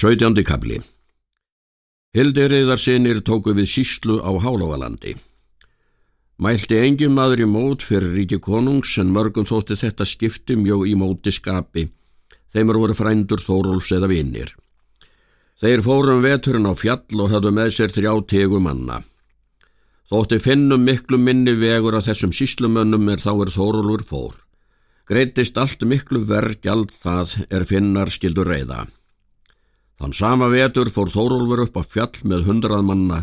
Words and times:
17. 0.00 0.32
kabli 0.48 0.78
Hildiriðarsinir 2.16 3.18
tóku 3.20 3.52
við 3.52 3.66
síslu 3.68 4.14
á 4.24 4.32
Hálóvalandi. 4.32 5.12
Mælti 6.40 6.78
engin 6.80 7.12
maður 7.12 7.42
í 7.44 7.48
mót 7.50 7.82
fyrir 7.84 8.14
ríki 8.16 8.38
konungs 8.40 8.94
en 9.02 9.10
mörgum 9.12 9.44
þótti 9.44 9.76
þetta 9.76 10.06
skipti 10.08 10.54
mjög 10.56 10.86
í 10.88 10.94
móti 10.96 11.34
skapi. 11.36 11.82
Þeimur 12.56 12.78
voru 12.80 12.96
frændur 12.96 13.44
þóruls 13.44 13.90
eða 13.92 14.08
vinnir. 14.08 14.54
Þeir 15.60 15.84
fórum 15.84 16.24
veturinn 16.24 16.70
á 16.70 16.74
fjall 16.82 17.20
og 17.20 17.34
höfðu 17.34 17.52
með 17.58 17.74
sér 17.76 17.92
þrjá 17.92 18.14
tegu 18.32 18.60
manna. 18.64 19.02
Þótti 20.08 20.38
finnum 20.40 20.86
miklu 20.88 21.20
minni 21.20 21.52
vegur 21.60 21.98
að 21.98 22.08
þessum 22.08 22.32
síslumönnum 22.32 23.12
er 23.12 23.20
þá 23.20 23.34
er 23.34 23.52
þórulur 23.52 24.06
fór. 24.08 24.32
Greitist 25.04 25.60
allt 25.60 25.84
miklu 25.84 26.24
vergjald 26.24 26.96
það 27.04 27.36
er 27.50 27.68
finnar 27.68 28.08
skildur 28.08 28.48
reyða. 28.48 28.86
Þann 30.00 30.16
sama 30.16 30.48
vetur 30.48 30.88
fór 30.88 31.10
Þórólfur 31.12 31.66
upp 31.66 31.74
á 31.76 31.82
fjall 31.84 32.24
með 32.24 32.46
hundrað 32.48 32.86
manna, 32.88 33.20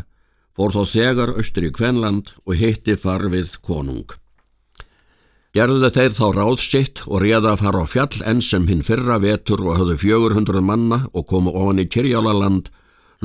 fór 0.54 0.76
þá 0.76 0.82
þegar 0.92 1.32
austur 1.42 1.66
í 1.66 1.74
Kvenland 1.74 2.30
og 2.46 2.60
hitti 2.60 2.94
farfið 3.02 3.56
konung. 3.66 4.14
Gerðu 5.58 5.90
þeir 5.90 6.14
þá 6.14 6.26
ráðsitt 6.36 7.00
og 7.08 7.24
réða 7.24 7.56
að 7.56 7.64
fara 7.64 7.82
á 7.82 7.86
fjall 7.90 8.22
enn 8.30 8.44
sem 8.46 8.68
hinn 8.70 8.84
fyrra 8.86 9.18
vetur 9.24 9.64
og 9.66 9.80
höfðu 9.80 9.96
fjögur 10.04 10.36
hundrað 10.38 10.68
manna 10.68 11.00
og 11.18 11.26
komu 11.32 11.50
ofan 11.50 11.82
í 11.82 11.88
Kirjálaland, 11.90 12.70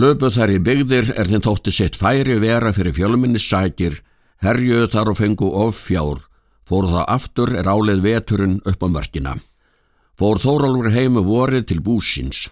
löpuð 0.00 0.38
þær 0.38 0.54
í 0.54 0.62
byggðir 0.64 1.12
er 1.12 1.28
þinn 1.28 1.44
tótti 1.44 1.76
sitt 1.76 1.98
færi 2.00 2.38
vera 2.40 2.72
fyrir 2.72 2.96
fjölminni 2.96 3.42
sækir, 3.42 4.00
herjuð 4.40 4.88
þar 4.94 5.12
og 5.12 5.20
fengu 5.20 5.52
of 5.66 5.76
fjár, 5.76 6.24
fór 6.64 6.88
það 6.88 7.04
aftur 7.18 7.52
er 7.52 7.68
álið 7.68 8.00
veturinn 8.08 8.58
upp 8.64 8.80
á 8.80 8.88
mörkina. 8.96 9.36
Fór 10.16 10.40
Þórólfur 10.40 10.92
heimu 10.96 11.20
vorið 11.28 11.68
til 11.68 11.84
búsins. 11.84 12.46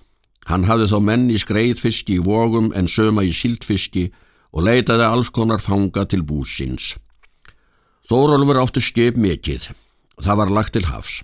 Hann 0.50 0.66
hafði 0.66 0.88
þá 0.90 0.98
menn 1.06 1.28
í 1.30 1.38
skreiðfiski 1.38 2.16
í 2.18 2.22
vogum 2.26 2.72
en 2.74 2.88
söma 2.90 3.22
í 3.22 3.30
síldfiski 3.30 4.08
og 4.50 4.64
leitaði 4.66 5.06
alls 5.06 5.30
konar 5.30 5.62
fanga 5.62 6.02
til 6.10 6.24
búsins. 6.26 6.96
Þórólfur 8.10 8.58
áttu 8.58 8.82
skip 8.82 9.14
mikið. 9.14 9.68
Það 10.18 10.40
var 10.42 10.50
lagt 10.56 10.74
til 10.74 10.88
hafs. 10.90 11.20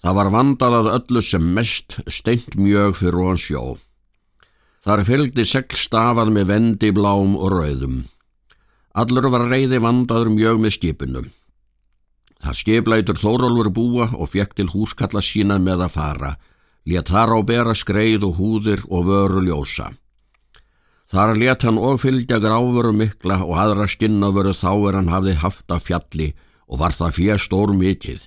Það 0.00 0.16
var 0.16 0.32
vandað 0.32 0.78
að 0.78 0.90
öllu 0.94 1.22
sem 1.26 1.52
mest 1.52 1.98
steint 2.08 2.56
mjög 2.56 2.96
fyrir 3.02 3.20
hún 3.20 3.40
sjó. 3.40 3.76
Þar 4.86 5.04
fylgdi 5.04 5.44
segl 5.44 5.76
stafað 5.76 6.32
með 6.32 6.48
vendi, 6.54 6.92
blám 6.96 7.36
og 7.36 7.52
rauðum. 7.52 8.04
Allur 8.96 9.28
var 9.34 9.50
reyði 9.50 9.82
vandaður 9.84 10.32
mjög 10.32 10.62
með 10.62 10.76
skipinu. 10.78 11.26
Þar 12.40 12.56
skipleitur 12.62 13.20
Þórólfur 13.20 13.72
búa 13.74 14.08
og 14.16 14.30
fekk 14.32 14.56
til 14.56 14.70
húskalla 14.72 15.20
sína 15.20 15.58
með 15.60 15.88
að 15.90 15.96
fara 15.98 16.36
let 16.86 17.10
þar 17.10 17.34
á 17.34 17.40
bera 17.42 17.74
skreið 17.74 18.28
og 18.28 18.38
húðir 18.38 18.84
og 18.88 19.08
vöru 19.10 19.42
ljósa. 19.46 19.90
Þar 21.10 21.36
let 21.38 21.62
hann 21.62 21.78
og 21.78 22.00
fylgja 22.02 22.38
gráfuru 22.42 22.92
mikla 22.94 23.42
og 23.44 23.54
aðra 23.62 23.86
skinnavöru 23.90 24.54
þá 24.54 24.70
er 24.88 24.98
hann 24.98 25.12
hafði 25.12 25.34
haft 25.42 25.70
af 25.70 25.86
fjalli 25.86 26.32
og 26.66 26.80
var 26.82 26.94
það 26.94 27.14
fjö 27.18 27.36
stór 27.38 27.74
mikið. 27.78 28.24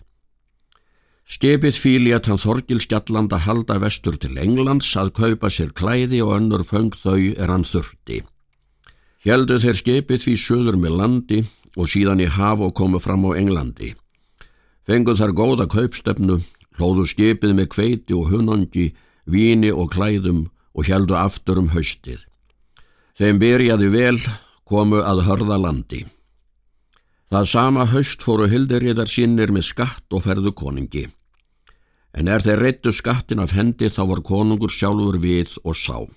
Skepið 1.29 1.75
fíli 1.77 2.13
að 2.15 2.31
hann 2.31 2.41
Þorgil 2.41 2.79
Skjalland 2.81 3.33
að 3.35 3.45
halda 3.45 3.77
vestur 3.83 4.15
til 4.17 4.37
Englands 4.41 4.89
að 4.97 5.11
kaupa 5.19 5.51
sér 5.53 5.73
klæði 5.77 6.23
og 6.25 6.33
önnur 6.39 6.63
föng 6.65 6.95
þau 6.95 7.35
er 7.35 7.51
hann 7.51 7.67
þurfti. 7.67 8.23
Hjeldu 9.27 9.59
þeir 9.59 9.77
skepið 9.77 10.23
því 10.23 10.35
söður 10.41 10.79
með 10.79 10.95
landi 11.01 11.41
og 11.75 11.91
síðan 11.91 12.23
í 12.23 12.29
haf 12.31 12.63
og 12.63 12.73
komu 12.73 13.01
fram 13.03 13.27
á 13.29 13.37
Englandi. 13.37 13.91
Fenguð 14.87 15.19
þar 15.21 15.35
góða 15.37 15.67
kaupstefnu 15.69 16.39
hlóðu 16.79 17.05
skipið 17.11 17.55
með 17.57 17.67
kveiti 17.75 18.15
og 18.15 18.31
hunangi, 18.31 18.93
víni 19.27 19.71
og 19.71 19.91
klæðum 19.93 20.47
og 20.73 20.87
heldu 20.87 21.17
aftur 21.19 21.59
um 21.59 21.73
haustið. 21.75 22.23
Þeim 23.19 23.41
byrjaði 23.41 23.89
vel, 23.91 24.19
komu 24.63 25.03
að 25.03 25.25
hörða 25.27 25.59
landi. 25.59 26.05
Það 27.29 27.45
sama 27.51 27.85
haust 27.91 28.23
fóru 28.25 28.47
hildirriðar 28.49 29.09
sínir 29.11 29.51
með 29.53 29.67
skatt 29.67 30.15
og 30.15 30.23
ferðu 30.25 30.55
koningi. 30.55 31.05
En 32.15 32.31
er 32.31 32.41
þeir 32.41 32.63
reittu 32.63 32.93
skattin 32.95 33.43
af 33.43 33.53
hendi 33.53 33.91
þá 33.91 34.01
var 34.13 34.23
konungur 34.25 34.73
sjálfur 34.73 35.19
við 35.21 35.59
og 35.61 35.77
sá. 35.77 36.07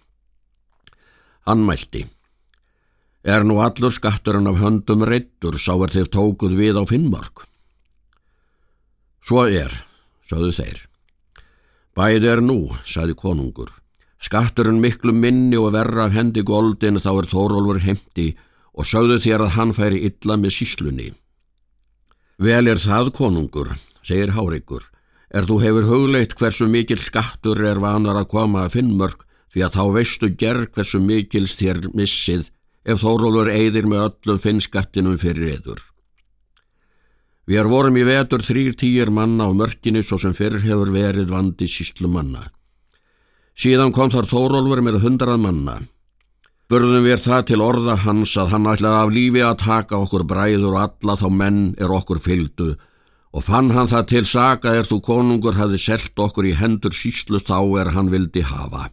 Hann 1.45 1.67
mælti. 1.67 2.07
Er 3.23 3.45
nú 3.45 3.59
allur 3.63 3.93
skatturinn 3.93 4.49
af 4.49 4.63
höndum 4.63 5.05
reittur 5.07 5.59
sá 5.61 5.75
er 5.75 5.93
þeir 5.93 6.09
tókuð 6.17 6.57
við 6.59 6.81
á 6.81 6.83
Finnmark? 6.89 7.45
Svo 9.23 9.45
er, 9.47 9.75
sögðu 10.29 10.53
þeir. 10.59 10.81
Bæði 11.93 12.29
er 12.33 12.41
nú, 12.41 12.59
sagði 12.89 13.17
konungur. 13.19 13.73
Skatturinn 14.23 14.81
miklu 14.81 15.13
minni 15.13 15.59
og 15.59 15.73
verra 15.75 16.07
af 16.07 16.15
hendi 16.15 16.45
goldin 16.47 17.01
þá 17.03 17.11
er 17.13 17.29
Þórólfur 17.33 17.83
heimti 17.83 18.29
og 18.73 18.87
sögðu 18.89 19.19
þér 19.25 19.45
að 19.47 19.55
hann 19.57 19.75
færi 19.77 20.01
illa 20.07 20.39
með 20.39 20.55
síslunni. 20.57 21.11
Vel 22.43 22.71
er 22.71 22.81
það 22.81 23.13
konungur, 23.19 23.75
segir 24.03 24.33
Hárikur, 24.37 24.87
er 25.35 25.45
þú 25.49 25.59
hefur 25.65 25.89
hugleitt 25.91 26.37
hversu 26.39 26.69
mikil 26.71 27.03
skattur 27.03 27.61
er 27.67 27.83
vanar 27.83 28.19
að 28.23 28.31
koma 28.33 28.65
að 28.65 28.79
finnmörk 28.79 29.27
því 29.53 29.67
að 29.67 29.77
þá 29.77 29.85
veistu 29.99 30.31
gerð 30.41 30.71
hversu 30.73 31.01
mikils 31.03 31.57
þér 31.59 31.83
missið 31.93 32.49
ef 32.89 33.03
Þórólfur 33.03 33.53
eigðir 33.53 33.91
með 33.91 34.07
öllum 34.09 34.41
finnskattinum 34.43 35.19
fyrir 35.21 35.59
eður. 35.59 35.83
Við 37.51 37.67
vorum 37.67 37.97
í 37.99 38.05
vetur 38.07 38.43
þrýr 38.47 38.77
týjir 38.79 39.11
manna 39.11 39.49
á 39.49 39.51
mörkinni 39.51 40.05
svo 40.07 40.19
sem 40.19 40.35
fyrir 40.35 40.63
hefur 40.63 40.93
verið 40.95 41.33
vandi 41.33 41.67
síslu 41.67 42.07
manna. 42.07 42.47
Síðan 43.59 43.91
kom 43.93 44.13
þar 44.15 44.29
Þórólfur 44.31 44.83
með 44.87 45.01
hundrað 45.03 45.43
manna. 45.43 45.81
Burðum 46.71 47.05
við 47.05 47.19
það 47.27 47.43
til 47.51 47.61
orða 47.61 47.99
hans 48.05 48.37
að 48.39 48.55
hann 48.55 48.71
ætlaði 48.71 49.01
af 49.03 49.11
lífi 49.13 49.43
að 49.45 49.59
taka 49.65 49.99
okkur 49.99 50.25
bræður 50.25 50.71
og 50.71 50.79
alla 50.87 51.19
þá 51.19 51.29
menn 51.43 51.61
er 51.77 51.93
okkur 51.93 52.23
fylgdu 52.23 52.71
og 53.33 53.45
fann 53.45 53.71
hann 53.75 53.91
það 53.91 54.09
til 54.13 54.25
saga 54.29 54.73
er 54.79 54.89
þú 54.89 55.01
konungur 55.05 55.57
hafi 55.57 55.81
selt 55.81 56.19
okkur 56.21 56.49
í 56.49 56.57
hendur 56.57 56.95
síslu 56.97 57.41
þá 57.41 57.59
er 57.83 57.93
hann 57.97 58.11
vildi 58.13 58.45
hafa. 58.45 58.89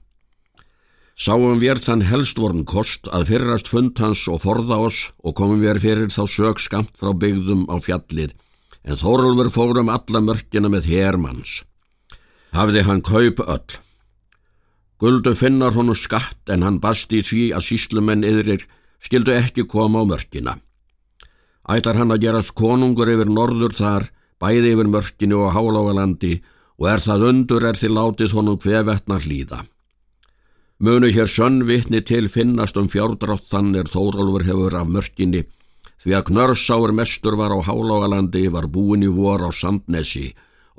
Sáum 1.20 1.60
við 1.60 1.82
þann 1.84 2.06
helst 2.08 2.38
vorn 2.40 2.62
kost 2.64 3.10
að 3.12 3.26
fyrrast 3.34 3.68
fund 3.68 3.98
hans 4.00 4.22
og 4.32 4.40
forða 4.46 4.78
oss 4.88 5.00
og 5.20 5.36
komum 5.36 5.60
við 5.60 5.82
fyrir 5.84 6.14
þá 6.16 6.24
sög 6.32 6.62
skamt 6.64 6.94
frá 6.96 7.12
byggðum 7.12 7.66
á 7.68 7.76
fjallið 7.84 8.38
en 8.88 8.96
Þórólfur 8.96 9.50
fór 9.52 9.82
um 9.82 9.92
alla 9.92 10.22
mörkina 10.24 10.70
með 10.72 10.88
hermanns. 10.88 11.64
Hafði 12.56 12.86
hann 12.88 13.02
kaup 13.04 13.42
öll. 13.44 13.76
Guldu 15.00 15.34
finnar 15.36 15.76
honu 15.76 15.96
skatt 15.96 16.50
en 16.52 16.64
hann 16.64 16.80
basti 16.80 17.20
því 17.20 17.44
að 17.56 17.66
síslumenn 17.68 18.24
yðrir 18.24 18.64
skildu 19.04 19.36
ekki 19.36 19.66
koma 19.68 20.04
á 20.04 20.06
mörkina. 20.08 20.54
Ætlar 21.70 22.00
hann 22.00 22.16
að 22.16 22.24
gerast 22.24 22.56
konungur 22.56 23.12
yfir 23.12 23.28
norður 23.28 23.76
þar, 23.76 24.08
bæði 24.40 24.72
yfir 24.74 24.90
mörkinu 24.96 25.44
og 25.44 25.54
hálágalandi 25.56 26.40
og 26.80 26.88
er 26.94 27.04
það 27.04 27.28
undur 27.34 27.68
er 27.68 27.76
til 27.76 27.92
látið 27.92 28.38
honum 28.40 28.58
hvevetna 28.64 29.20
hlýða. 29.20 29.62
Munu 30.80 31.10
hér 31.12 31.28
sönnvitni 31.28 32.00
til 32.08 32.30
finnast 32.32 32.78
um 32.80 32.86
fjárdrátt 32.88 33.50
þann 33.52 33.74
er 33.76 33.90
Þórólfur 33.92 34.46
hefur 34.48 34.76
af 34.80 34.88
mörkinni 34.88 35.42
því 36.00 36.14
að 36.16 36.28
knörsáur 36.30 36.94
mestur 36.96 37.36
var 37.36 37.52
á 37.52 37.60
Hálágalandi 37.68 38.46
var 38.48 38.70
búin 38.72 39.04
í 39.04 39.10
vor 39.12 39.44
á 39.44 39.52
Sandnesi 39.52 40.30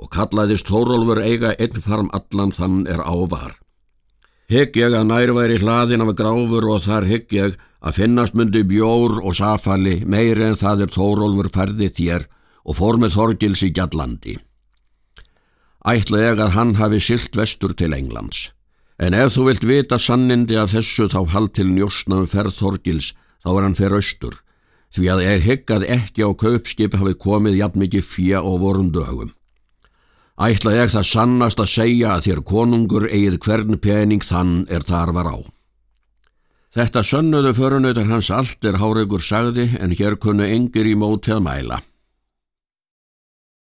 og 0.01 0.09
kallaðist 0.09 0.71
Þórólfur 0.73 1.21
eiga 1.21 1.51
einn 1.53 1.77
farm 1.85 2.09
allan 2.17 2.49
þann 2.49 2.87
er 2.89 3.03
ávar. 3.05 3.53
Hygg 4.49 4.79
ég 4.81 4.95
að 4.97 5.05
nærværi 5.11 5.59
hlaðin 5.61 6.03
af 6.07 6.15
gráfur 6.17 6.65
og 6.73 6.81
þar 6.81 7.05
hygg 7.05 7.35
ég 7.37 7.59
að 7.85 7.99
finnast 7.99 8.33
myndi 8.33 8.63
bjór 8.65 9.19
og 9.21 9.37
safali 9.37 9.99
meiri 10.01 10.47
en 10.47 10.57
það 10.57 10.87
er 10.87 10.95
Þórólfur 10.95 11.51
ferði 11.53 11.91
þér 11.99 12.25
og 12.65 12.79
fór 12.79 12.97
með 12.97 13.19
Þorgils 13.19 13.63
í 13.69 13.69
Gjallandi. 13.69 14.35
Ætla 15.85 16.23
ég 16.25 16.41
að 16.41 16.57
hann 16.57 16.73
hafi 16.81 16.99
silt 16.99 17.37
vestur 17.37 17.77
til 17.77 17.93
Englands. 17.93 18.49
En 19.01 19.15
ef 19.17 19.33
þú 19.33 19.47
vilt 19.47 19.63
vita 19.65 19.97
sannindi 19.97 20.59
af 20.61 20.75
þessu 20.75 21.07
þá 21.09 21.19
hald 21.33 21.55
til 21.57 21.71
njósnaum 21.73 22.27
ferð 22.29 22.53
Þorgils 22.59 23.13
þá 23.41 23.49
er 23.55 23.63
hann 23.65 23.77
fer 23.79 23.95
austur 23.97 24.37
því 24.95 25.07
að 25.13 25.21
ég 25.23 25.45
heggað 25.47 25.85
ekki 25.95 26.25
á 26.27 26.29
kaupskip 26.35 26.97
hafi 26.99 27.13
komið 27.17 27.57
jafn 27.61 27.81
mikið 27.81 28.03
fjö 28.05 28.41
og 28.43 28.59
vorum 28.61 28.91
dögum. 28.91 29.31
Ætla 30.41 30.73
ég 30.75 30.91
það 30.91 31.07
sannast 31.07 31.61
að 31.63 31.71
segja 31.71 32.15
að 32.15 32.27
þér 32.27 32.41
konungur 32.51 33.07
eigið 33.07 33.37
hvern 33.45 33.79
pening 33.79 34.25
þann 34.25 34.65
er 34.69 34.83
þar 34.87 35.13
var 35.15 35.29
á. 35.31 35.37
Þetta 36.71 37.03
sönnuðu 37.03 37.53
förunautar 37.55 38.07
hans 38.07 38.31
allt 38.31 38.65
er 38.65 38.79
Háregur 38.79 39.23
sagði 39.23 39.69
en 39.79 39.95
hér 39.95 40.15
kunnu 40.19 40.47
engir 40.47 40.87
í 40.87 40.95
mótið 40.95 41.41
mæla. 41.43 41.81